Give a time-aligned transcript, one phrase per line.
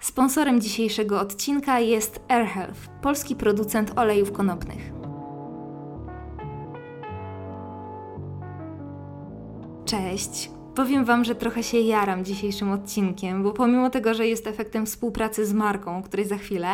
[0.00, 4.92] Sponsorem dzisiejszego odcinka jest AirHealth, polski producent olejów konopnych.
[9.84, 10.50] Cześć!
[10.74, 15.46] Powiem Wam, że trochę się jaram dzisiejszym odcinkiem, bo pomimo tego, że jest efektem współpracy
[15.46, 16.68] z marką, o której za chwilę,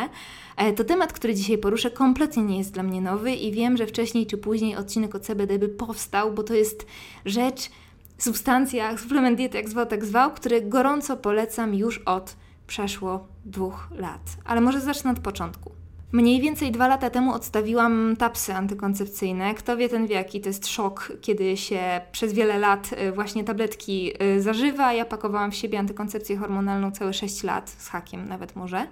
[0.57, 3.87] e, to temat, który dzisiaj poruszę, kompletnie nie jest dla mnie nowy i wiem, że
[3.87, 6.85] wcześniej czy później odcinek o CBD by powstał, bo to jest
[7.25, 7.69] rzecz,
[8.17, 12.35] substancja, suplement diety, jak zwał, tak zwał, który gorąco polecam już od
[12.67, 14.37] przeszło dwóch lat.
[14.45, 15.71] Ale może zacznę od początku.
[16.11, 19.53] Mniej więcej dwa lata temu odstawiłam tapsy antykoncepcyjne.
[19.55, 23.43] Kto wie, ten wie, jaki to jest szok, kiedy się przez wiele lat y, właśnie
[23.43, 24.93] tabletki y, zażywa.
[24.93, 28.87] Ja pakowałam w siebie antykoncepcję hormonalną całe 6 lat, z hakiem nawet może.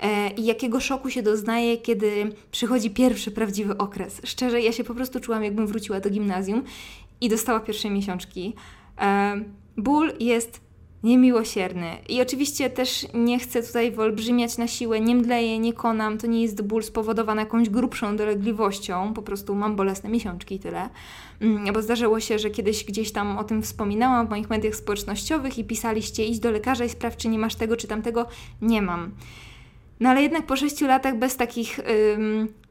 [0.00, 4.20] E, I jakiego szoku się doznaje, kiedy przychodzi pierwszy prawdziwy okres.
[4.24, 6.62] Szczerze, ja się po prostu czułam, jakbym wróciła do gimnazjum
[7.20, 8.54] i dostała pierwsze miesiączki.
[9.00, 9.40] E,
[9.76, 10.65] ból jest
[11.02, 11.96] niemiłosierny.
[12.08, 16.42] I oczywiście też nie chcę tutaj wyolbrzymiać na siłę, nie mdleję, nie konam, to nie
[16.42, 20.88] jest ból spowodowany jakąś grubszą dolegliwością, po prostu mam bolesne miesiączki i tyle.
[21.40, 25.58] Mm, bo zdarzyło się, że kiedyś gdzieś tam o tym wspominałam w moich mediach społecznościowych
[25.58, 28.26] i pisaliście idź do lekarza i sprawdź, czy nie masz tego, czy tamtego.
[28.62, 29.10] Nie mam.
[30.00, 31.80] No ale jednak po sześciu latach bez takich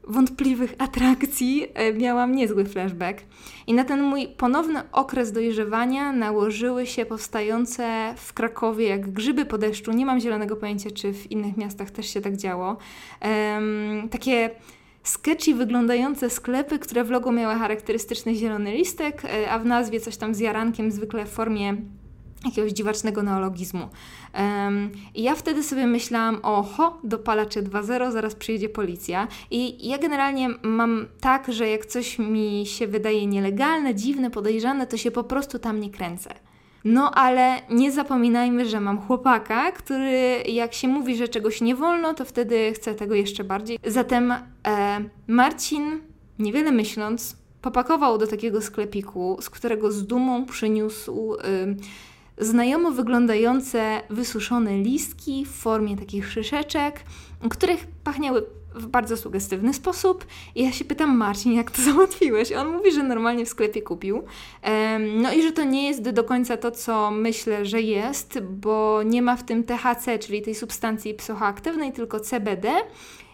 [0.06, 3.20] wątpliwych atrakcji y, miałam niezły flashback.
[3.66, 9.58] I na ten mój ponowny okres dojrzewania nałożyły się powstające w Krakowie jak grzyby po
[9.58, 9.92] deszczu.
[9.92, 12.76] Nie mam zielonego pojęcia, czy w innych miastach też się tak działo.
[13.56, 14.50] Ym, takie
[15.02, 20.16] sketchy wyglądające sklepy, które w logo miały charakterystyczny zielony listek, y, a w nazwie coś
[20.16, 21.76] tam z jarankiem, zwykle w formie
[22.44, 23.88] jakiegoś dziwacznego neologizmu.
[24.34, 29.28] Um, I ja wtedy sobie myślałam, oho, dopalacze 2.0, zaraz przyjedzie policja.
[29.50, 34.96] I ja generalnie mam tak, że jak coś mi się wydaje nielegalne, dziwne, podejrzane, to
[34.96, 36.34] się po prostu tam nie kręcę.
[36.84, 42.14] No ale nie zapominajmy, że mam chłopaka, który jak się mówi, że czegoś nie wolno,
[42.14, 43.78] to wtedy chce tego jeszcze bardziej.
[43.86, 44.40] Zatem e,
[45.26, 46.00] Marcin,
[46.38, 51.34] niewiele myśląc, popakował do takiego sklepiku, z którego z dumą przyniósł...
[51.34, 51.76] Y,
[52.38, 57.04] znajomo wyglądające wysuszone listki w formie takich szyszeczek,
[57.50, 60.26] których pachniały w bardzo sugestywny sposób.
[60.54, 62.52] I ja się pytam, Marcin, jak to załatwiłeś?
[62.52, 64.22] On mówi, że normalnie w sklepie kupił.
[65.22, 69.22] No i że to nie jest do końca to, co myślę, że jest, bo nie
[69.22, 72.72] ma w tym THC, czyli tej substancji psychoaktywnej, tylko CBD.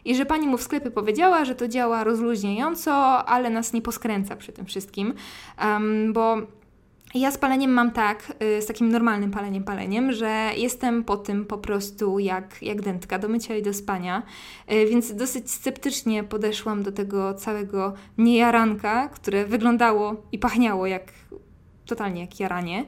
[0.04, 4.36] I że pani mu w sklepie powiedziała, że to działa rozluźniająco, ale nas nie poskręca
[4.36, 5.14] przy tym wszystkim,
[6.12, 6.36] bo
[7.14, 11.44] ja z paleniem mam tak, y, z takim normalnym paleniem, paleniem, że jestem po tym
[11.46, 14.22] po prostu jak, jak dętka do mycia i do spania,
[14.72, 21.12] y, więc dosyć sceptycznie podeszłam do tego całego niejaranka, które wyglądało i pachniało jak
[21.86, 22.84] totalnie jak jaranie.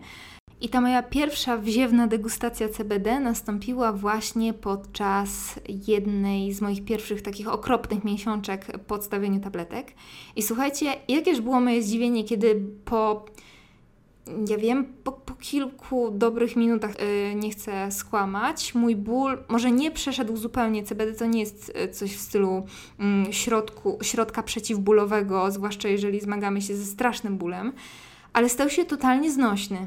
[0.61, 7.49] I ta moja pierwsza wziewna degustacja CBD nastąpiła właśnie podczas jednej z moich pierwszych takich
[7.49, 9.93] okropnych miesiączek po odstawieniu tabletek.
[10.37, 13.25] I słuchajcie, jakież było moje zdziwienie, kiedy po
[14.49, 18.75] ja wiem, po, po kilku dobrych minutach yy, nie chcę skłamać.
[18.75, 20.85] Mój ból może nie przeszedł zupełnie.
[20.85, 22.67] CBD to nie jest y, coś w stylu
[22.99, 27.73] yy, środku, środka przeciwbólowego, zwłaszcza jeżeli zmagamy się ze strasznym bólem,
[28.33, 29.87] ale stał się totalnie znośny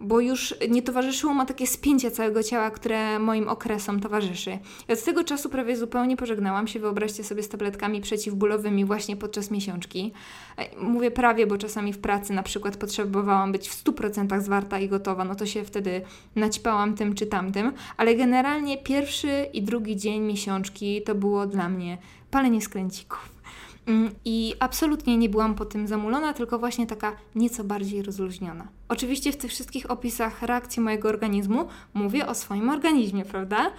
[0.00, 4.58] bo już nie towarzyszyło mu takie spięcie całego ciała, które moim okresom towarzyszy.
[4.88, 9.50] I od tego czasu prawie zupełnie pożegnałam się, wyobraźcie sobie, z tabletkami przeciwbólowymi właśnie podczas
[9.50, 10.12] miesiączki.
[10.58, 14.88] E, mówię prawie, bo czasami w pracy na przykład potrzebowałam być w 100% zwarta i
[14.88, 16.02] gotowa, no to się wtedy
[16.36, 21.98] naćpałam tym czy tamtym, ale generalnie pierwszy i drugi dzień miesiączki to było dla mnie
[22.30, 23.39] palenie skręcików.
[23.86, 28.68] Mm, I absolutnie nie byłam po tym zamulona, tylko właśnie taka nieco bardziej rozluźniona.
[28.88, 33.70] Oczywiście w tych wszystkich opisach reakcji mojego organizmu mówię o swoim organizmie, prawda?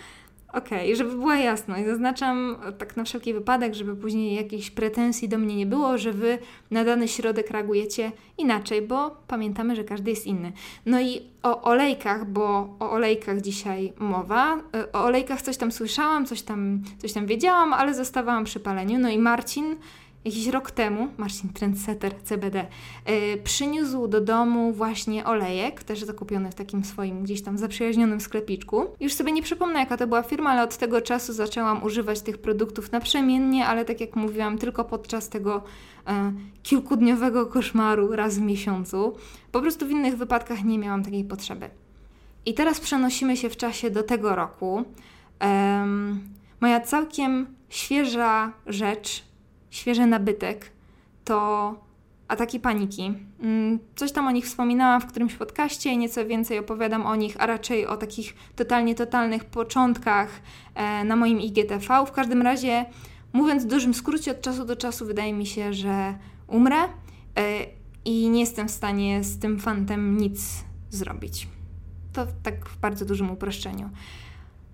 [0.53, 5.37] Okej, okay, żeby była jasność, zaznaczam tak na wszelki wypadek, żeby później jakichś pretensji do
[5.37, 6.37] mnie nie było, że Wy
[6.71, 10.51] na dany środek reagujecie inaczej, bo pamiętamy, że każdy jest inny.
[10.85, 14.57] No i o olejkach, bo o olejkach dzisiaj mowa.
[14.93, 18.99] O olejkach coś tam słyszałam, coś tam, coś tam wiedziałam, ale zostawałam przy paleniu.
[18.99, 19.75] No i Marcin
[20.25, 22.65] jakiś rok temu, Marcin Trendsetter CBD,
[23.07, 28.85] yy, przyniósł do domu właśnie olejek, też zakupiony w takim swoim gdzieś tam zaprzyjaźnionym sklepiczku.
[28.99, 32.37] Już sobie nie przypomnę jaka to była firma, ale od tego czasu zaczęłam używać tych
[32.37, 35.63] produktów naprzemiennie, ale tak jak mówiłam, tylko podczas tego
[36.07, 36.13] yy,
[36.63, 39.15] kilkudniowego koszmaru raz w miesiącu.
[39.51, 41.69] Po prostu w innych wypadkach nie miałam takiej potrzeby.
[42.45, 44.83] I teraz przenosimy się w czasie do tego roku.
[46.61, 49.30] moja całkiem świeża rzecz
[49.71, 50.71] świeży nabytek
[51.25, 51.75] to
[52.27, 53.13] ataki paniki.
[53.39, 57.45] Mm, coś tam o nich wspominałam w którymś podcaście, nieco więcej opowiadam o nich, a
[57.45, 60.41] raczej o takich totalnie, totalnych początkach
[60.75, 62.05] e, na moim IGTV.
[62.05, 62.85] W każdym razie,
[63.33, 66.15] mówiąc w dużym skrócie, od czasu do czasu wydaje mi się, że
[66.47, 66.89] umrę e,
[68.05, 71.47] i nie jestem w stanie z tym fantem nic zrobić.
[72.13, 73.89] To tak w bardzo dużym uproszczeniu.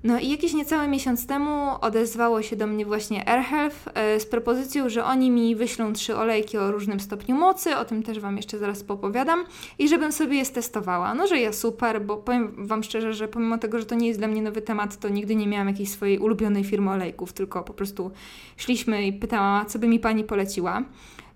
[0.04, 4.90] No i jakiś niecały miesiąc temu odezwało się do mnie właśnie AirHealth e, z propozycją,
[4.90, 8.58] że oni mi wyślą trzy olejki o różnym stopniu mocy, o tym też Wam jeszcze
[8.58, 9.46] zaraz popowiadam,
[9.80, 11.14] i żebym sobie je testowała.
[11.14, 14.20] No, że ja super, bo powiem Wam szczerze, że pomimo tego, że to nie jest
[14.20, 17.74] dla mnie nowy temat, to nigdy nie miałam jakiejś swojej ulubionej firmy olejków, tylko po
[17.74, 18.12] prostu
[18.58, 20.84] szliśmy i pytałam, co by mi Pani poleciła.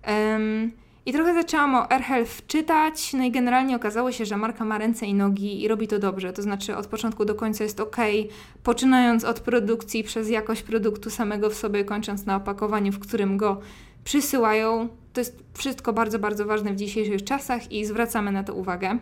[0.08, 0.72] Um,
[1.06, 5.06] i trochę zaczęłam o AirHealth czytać, no i generalnie okazało się, że marka ma ręce
[5.06, 7.98] i nogi i robi to dobrze, to znaczy od początku do końca jest ok,
[8.64, 13.62] poczynając od produkcji przez jakość produktu samego w sobie, kończąc na opakowaniu, w którym go
[14.04, 14.88] przysyłają.
[15.14, 18.98] To jest wszystko bardzo, bardzo ważne w dzisiejszych czasach i zwracamy na to uwagę.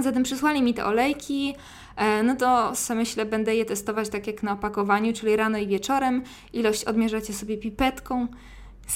[0.00, 1.54] Zatem przysłali mi te olejki,
[1.96, 6.22] e, no to myślę, będę je testować tak jak na opakowaniu, czyli rano i wieczorem.
[6.52, 8.28] Ilość odmierzacie sobie pipetką.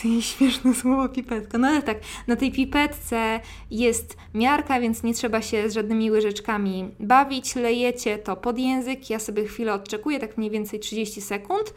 [0.05, 1.59] Jest śmieszne słowo pipetka.
[1.59, 3.41] No ale tak, na tej pipetce
[3.71, 7.57] jest miarka, więc nie trzeba się z żadnymi łyżeczkami bawić.
[7.57, 11.75] Lejecie to pod język, ja sobie chwilę odczekuję, tak mniej więcej 30 sekund.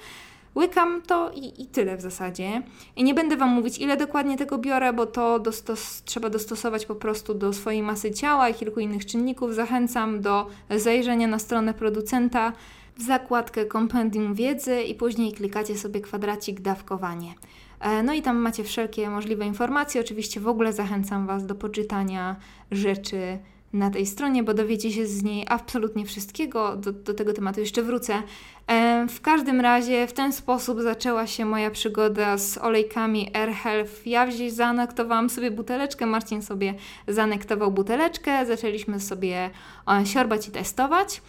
[0.55, 2.61] Łykam to i, i tyle w zasadzie.
[2.95, 6.95] I nie będę Wam mówić, ile dokładnie tego biorę, bo to dostos trzeba dostosować po
[6.95, 9.55] prostu do swojej masy ciała i kilku innych czynników.
[9.55, 12.53] Zachęcam do zajrzenia na stronę producenta
[12.97, 17.33] w zakładkę kompendium wiedzy i później klikacie sobie kwadracik dawkowanie.
[17.81, 20.01] E, no i tam macie wszelkie możliwe informacje.
[20.01, 22.35] Oczywiście w ogóle zachęcam Was do poczytania
[22.71, 23.39] rzeczy
[23.73, 26.75] na tej stronie, bo dowiecie się z niej absolutnie wszystkiego.
[26.75, 28.23] Do, do tego tematu jeszcze wrócę.
[28.67, 34.07] E, w każdym razie w ten sposób zaczęła się moja przygoda z olejkami AirHealth.
[34.07, 36.73] Ja wzięłam, zanektowałam sobie buteleczkę, Marcin sobie
[37.07, 39.49] zanektował buteleczkę, zaczęliśmy sobie
[39.87, 41.21] e, siorbać i testować.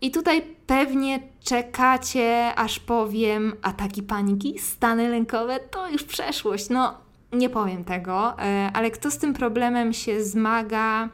[0.00, 6.68] I tutaj pewnie czekacie, aż powiem ataki paniki, stany lękowe, to już przeszłość.
[6.70, 6.94] No,
[7.32, 11.08] nie powiem tego, e, ale kto z tym problemem się zmaga,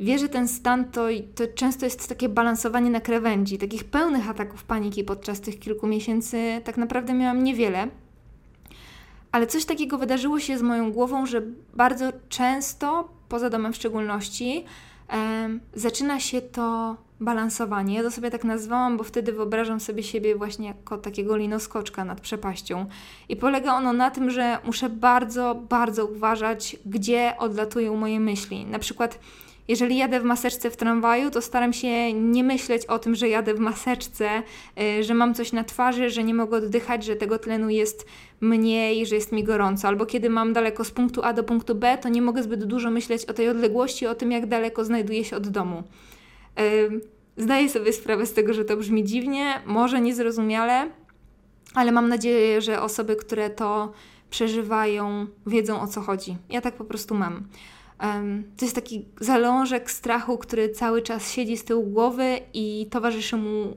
[0.00, 3.58] wie, że ten stan to, to często jest takie balansowanie na krawędzi.
[3.58, 7.88] Takich pełnych ataków paniki podczas tych kilku miesięcy tak naprawdę miałam niewiele.
[9.32, 11.42] Ale coś takiego wydarzyło się z moją głową, że
[11.74, 14.64] bardzo często, poza domem w szczególności,
[15.74, 17.94] zaczyna się to balansowanie.
[17.94, 22.20] Ja to sobie tak nazwałam, bo wtedy wyobrażam sobie siebie właśnie jako takiego linoskoczka nad
[22.20, 22.86] przepaścią.
[23.28, 28.66] I polega ono na tym, że muszę bardzo, bardzo uważać, gdzie odlatują moje myśli.
[28.66, 29.18] Na przykład
[29.68, 33.54] jeżeli jadę w maseczce w tramwaju, to staram się nie myśleć o tym, że jadę
[33.54, 34.42] w maseczce,
[34.80, 38.06] y, że mam coś na twarzy, że nie mogę oddychać, że tego tlenu jest
[38.40, 39.88] mniej, że jest mi gorąco.
[39.88, 42.90] Albo kiedy mam daleko z punktu A do punktu B, to nie mogę zbyt dużo
[42.90, 45.82] myśleć o tej odległości, o tym, jak daleko znajduję się od domu.
[47.36, 50.90] Zdaję sobie sprawę z tego, że to brzmi dziwnie, może niezrozumiale,
[51.74, 53.92] ale mam nadzieję, że osoby, które to
[54.30, 56.36] przeżywają, wiedzą o co chodzi.
[56.50, 57.46] Ja tak po prostu mam.
[58.56, 63.76] To jest taki zalążek strachu, który cały czas siedzi z tyłu głowy i towarzyszy mu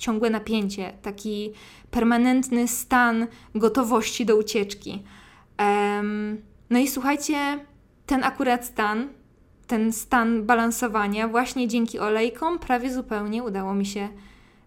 [0.00, 1.52] ciągłe napięcie, taki
[1.90, 5.02] permanentny stan gotowości do ucieczki.
[6.70, 7.64] No i słuchajcie,
[8.06, 9.08] ten akurat stan,
[9.66, 14.08] ten stan balansowania, właśnie dzięki olejkom prawie zupełnie udało mi się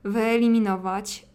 [0.04, 1.26] wyeliminować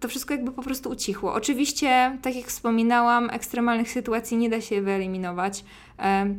[0.00, 1.34] to wszystko jakby po prostu ucichło.
[1.34, 5.64] Oczywiście, tak jak wspominałam, ekstremalnych sytuacji nie da się wyeliminować.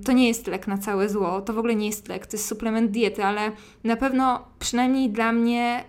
[0.05, 2.47] To nie jest lek na całe zło, to w ogóle nie jest lek, to jest
[2.47, 3.51] suplement diety, ale
[3.83, 5.83] na pewno przynajmniej dla mnie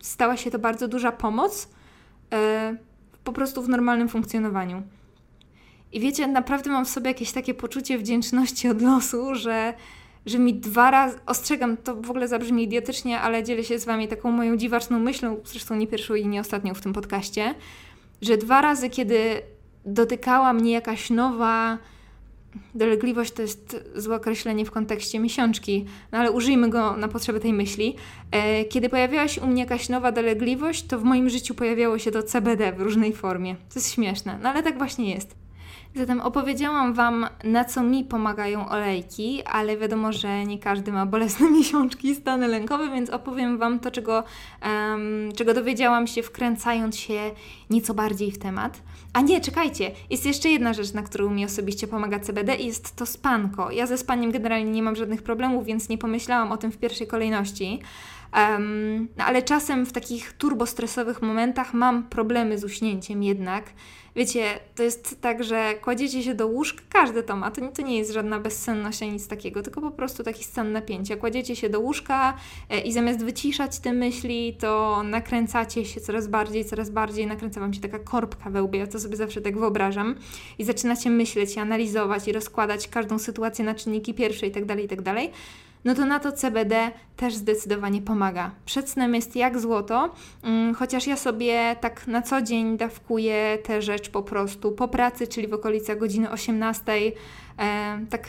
[0.00, 1.68] stała się to bardzo duża pomoc
[2.32, 2.76] e,
[3.24, 4.82] po prostu w normalnym funkcjonowaniu.
[5.92, 9.74] I wiecie, naprawdę mam w sobie jakieś takie poczucie wdzięczności od losu, że
[10.26, 14.08] że mi dwa razy, ostrzegam, to w ogóle zabrzmi idiotycznie, ale dzielę się z Wami
[14.08, 17.54] taką moją dziwaczną myślą, zresztą nie pierwszą i nie ostatnią w tym podcaście,
[18.22, 19.42] że dwa razy, kiedy
[19.86, 21.78] dotykała mnie jakaś nowa
[22.74, 27.52] dolegliwość, to jest złe określenie w kontekście miesiączki, no ale użyjmy go na potrzeby tej
[27.52, 27.96] myśli.
[28.30, 32.10] E, kiedy pojawiała się u mnie jakaś nowa dolegliwość, to w moim życiu pojawiało się
[32.10, 33.54] to CBD w różnej formie.
[33.54, 35.43] To jest śmieszne, no ale tak właśnie jest.
[35.96, 41.50] Zatem opowiedziałam Wam, na co mi pomagają olejki, ale wiadomo, że nie każdy ma bolesne
[41.58, 44.24] miesiączki stany lękowe, więc opowiem Wam to, czego,
[44.64, 47.30] um, czego dowiedziałam się, wkręcając się
[47.70, 48.82] nieco bardziej w temat.
[49.12, 52.96] A nie, czekajcie, jest jeszcze jedna rzecz, na którą mi osobiście pomaga CBD i jest
[52.96, 53.70] to spanko.
[53.70, 57.06] Ja ze spaniem generalnie nie mam żadnych problemów, więc nie pomyślałam o tym w pierwszej
[57.06, 57.80] kolejności.
[58.34, 63.64] Um, no ale czasem w takich turbostresowych momentach mam problemy z uśnięciem jednak.
[64.16, 67.98] Wiecie, to jest tak, że kładziecie się do łóżka, każdy to ma, to, to nie
[67.98, 71.16] jest żadna bezsenność ani nic takiego, tylko po prostu taki stan napięcia.
[71.16, 72.36] Kładziecie się do łóżka
[72.70, 77.74] e, i zamiast wyciszać te myśli, to nakręcacie się coraz bardziej, coraz bardziej, nakręca Wam
[77.74, 80.14] się taka korbka we łbie, ja to sobie zawsze tak wyobrażam
[80.58, 84.64] i zaczynacie myśleć, i analizować i rozkładać każdą sytuację na czynniki pierwsze i tak
[85.84, 88.50] no to na to CBD też zdecydowanie pomaga.
[88.66, 93.82] Przed snem jest jak złoto, mm, chociaż ja sobie tak na co dzień dawkuję tę
[93.82, 97.12] rzecz po prostu po pracy, czyli w okolicach godziny 18,
[97.58, 98.28] e, tak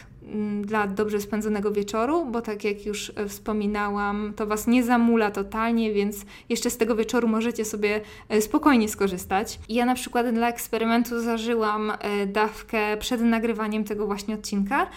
[0.62, 5.94] dla dobrze spędzonego wieczoru, bo tak jak już e, wspominałam, to Was nie zamula totalnie,
[5.94, 9.60] więc jeszcze z tego wieczoru możecie sobie e, spokojnie skorzystać.
[9.70, 14.88] Ja na przykład dla eksperymentu zażyłam e, dawkę przed nagrywaniem tego właśnie odcinka,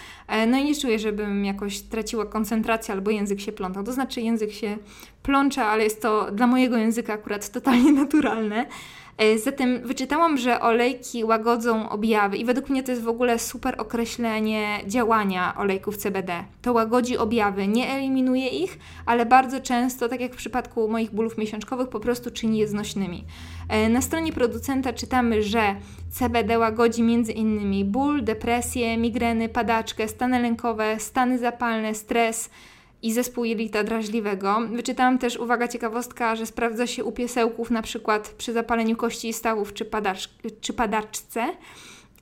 [0.47, 3.83] no i nie czuję, żebym jakoś traciła koncentrację albo język się plątał.
[3.83, 4.77] To znaczy język się
[5.23, 8.65] plącza, ale jest to dla mojego języka akurat totalnie naturalne.
[9.43, 14.79] Zatem wyczytałam, że olejki łagodzą objawy i według mnie to jest w ogóle super określenie
[14.87, 15.18] działania
[15.57, 16.43] olejków CBD.
[16.61, 21.37] To łagodzi objawy, nie eliminuje ich, ale bardzo często, tak jak w przypadku moich bólów
[21.37, 23.25] miesiączkowych, po prostu czyni je znośnymi.
[23.69, 25.75] E, na stronie producenta czytamy, że
[26.09, 27.91] CBD łagodzi m.in.
[27.91, 32.49] ból, depresję, migreny, padaczkę, stany lękowe, stany zapalne, stres,
[33.01, 34.59] i zespół jelita drażliwego.
[34.71, 39.33] Wyczytałam też, uwaga, ciekawostka, że sprawdza się u piesełków na przykład przy zapaleniu kości i
[39.33, 40.29] stawów czy, padacz,
[40.61, 41.45] czy padaczce.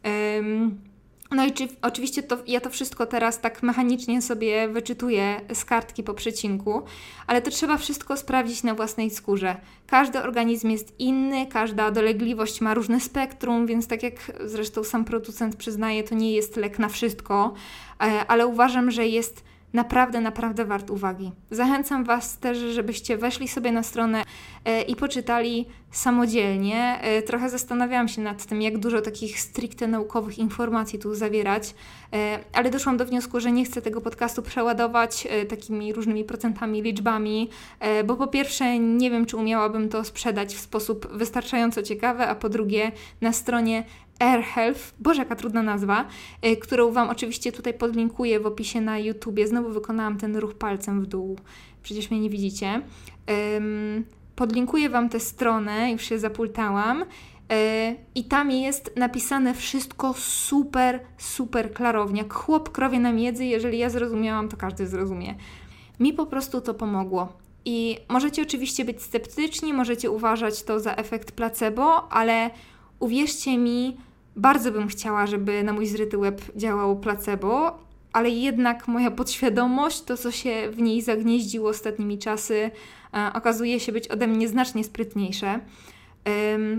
[0.06, 0.82] Um,
[1.32, 6.04] no i czy, oczywiście to, ja to wszystko teraz tak mechanicznie sobie wyczytuję z kartki
[6.04, 6.82] po przecinku,
[7.28, 9.56] ale to trzeba wszystko sprawdzić na własnej skórze.
[9.88, 14.14] Każdy organizm jest inny, każda dolegliwość ma różne spektrum, więc tak jak
[14.46, 17.54] zresztą sam producent przyznaje, to nie jest lek na wszystko,
[18.02, 19.44] e, ale uważam, że jest
[19.74, 21.32] naprawdę, naprawdę wart uwagi.
[21.52, 24.24] Zachęcam Was też, żebyście weszli sobie na stronę
[24.66, 25.66] e, i poczytali
[25.98, 27.00] samodzielnie.
[27.02, 31.76] E, trochę zastanawiałam się nad tym, jak dużo takich stricte naukowych informacji tu zawierać,
[32.14, 37.50] e, ale doszłam do wniosku, że nie chcę tego podcastu przeładować takimi różnymi procentami, liczbami,
[38.06, 42.50] bo po pierwsze nie wiem, czy umiałabym to sprzedać w sposób wystarczająco ciekawy, a po
[42.50, 43.84] drugie na stronie
[44.20, 46.08] AirHealth, boże jaka trudna nazwa,
[46.62, 49.48] którą Wam oczywiście tutaj podlinkuję w opisie na YouTubie.
[49.48, 51.40] Znowu wykonałam ten ruch palcem w dół,
[51.84, 52.82] przecież mnie nie widzicie.
[54.38, 57.02] Podlinkuję Wam tę stronę, już się zapultałam.
[57.02, 57.06] Y,
[58.16, 62.22] I tam jest napisane wszystko super, super klarownie.
[62.22, 65.36] Jak chłop krowie na miedzy, jeżeli ja zrozumiałam, to każdy zrozumie.
[66.00, 67.34] Mi po prostu to pomogło.
[67.66, 72.50] I możecie oczywiście być sceptyczni, możecie uważać to za efekt placebo, ale
[73.00, 73.98] uwierzcie mi,
[74.36, 77.80] bardzo bym chciała, żeby na mój zryty łeb działało placebo,
[78.14, 82.72] ale jednak moja podświadomość, to co się w niej zagnieździło ostatnimi czasy, e,
[83.34, 85.60] okazuje się być ode mnie znacznie sprytniejsze.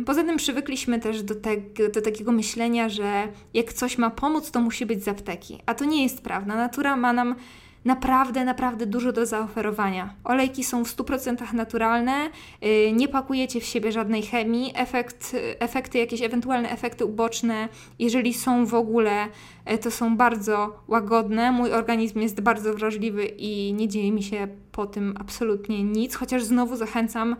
[0.06, 1.56] Poza tym przywykliśmy też do, te,
[1.94, 5.58] do takiego myślenia, że jak coś ma pomóc, to musi być z apteki.
[5.66, 6.54] A to nie jest prawda.
[6.54, 7.34] Natura ma nam
[7.88, 10.14] naprawdę, naprawdę dużo do zaoferowania.
[10.24, 12.30] Olejki są w 100% naturalne,
[12.64, 17.68] y, nie pakujecie w siebie żadnej chemii, efekt, efekty, jakieś ewentualne efekty uboczne,
[17.98, 19.26] jeżeli są w ogóle,
[19.72, 21.52] y, to są bardzo łagodne.
[21.52, 26.44] Mój organizm jest bardzo wrażliwy i nie dzieje mi się po tym absolutnie nic, chociaż
[26.44, 27.36] znowu zachęcam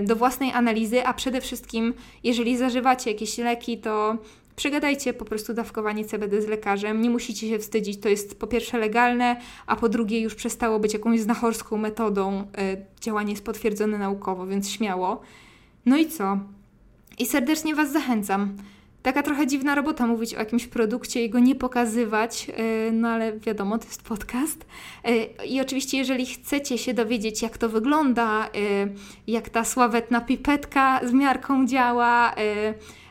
[0.00, 1.94] y, do własnej analizy, a przede wszystkim,
[2.24, 4.16] jeżeli zażywacie jakieś leki, to
[4.60, 7.02] Przegadajcie po prostu dawkowanie CBD z lekarzem.
[7.02, 8.00] Nie musicie się wstydzić.
[8.00, 12.40] To jest po pierwsze legalne, a po drugie już przestało być jakąś znachorską metodą.
[12.40, 12.44] Y,
[13.00, 15.20] działanie jest potwierdzone naukowo, więc śmiało.
[15.86, 16.38] No i co?
[17.18, 18.56] I serdecznie Was zachęcam.
[19.02, 22.50] Taka trochę dziwna robota mówić o jakimś produkcie i go nie pokazywać,
[22.88, 24.66] y, no ale wiadomo, to jest podcast.
[25.08, 28.50] Y, I oczywiście, jeżeli chcecie się dowiedzieć, jak to wygląda,
[29.26, 32.34] jak ta sławetna pipetka z miarką działa,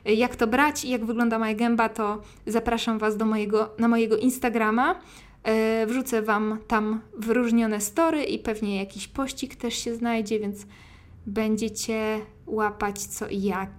[0.05, 4.17] jak to brać i jak wygląda moja gęba, to zapraszam Was do mojego, na mojego
[4.17, 4.95] Instagrama.
[5.43, 10.65] E, wrzucę Wam tam wyróżnione story i pewnie jakiś pościg też się znajdzie, więc
[11.25, 13.71] będziecie łapać co i jak.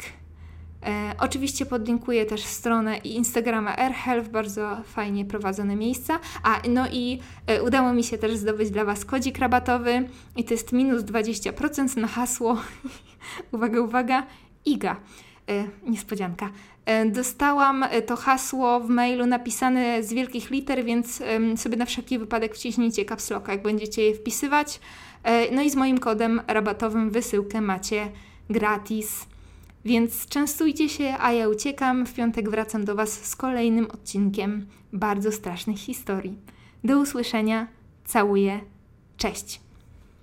[0.87, 6.21] E, oczywiście podlinkuję też stronę i Instagrama AirHealth, bardzo fajnie prowadzone miejsca.
[6.43, 10.55] A no i e, udało mi się też zdobyć dla Was kodzik rabatowy i to
[10.55, 12.57] jest minus 20% na hasło,
[13.53, 14.27] uwaga, uwaga,
[14.65, 14.97] IGA.
[15.51, 16.51] E, niespodzianka.
[16.87, 21.23] E, dostałam e, to hasło w mailu napisane z wielkich liter, więc
[21.57, 24.81] sobie na wszelki wypadek wciśnijcie caps jak będziecie je wpisywać.
[25.53, 28.11] No i z moim kodem rabatowym wysyłkę macie
[28.51, 29.27] gratis.
[29.85, 32.07] Więc częstujcie się, a ja uciekam.
[32.07, 36.39] W piątek wracam do Was z kolejnym odcinkiem bardzo strasznych historii.
[36.85, 37.67] Do usłyszenia.
[38.05, 38.61] Całuję.
[39.17, 39.61] Cześć.